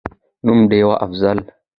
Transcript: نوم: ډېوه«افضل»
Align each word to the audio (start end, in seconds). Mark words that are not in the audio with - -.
نوم: 0.45 0.59
ډېوه«افضل» 0.71 1.39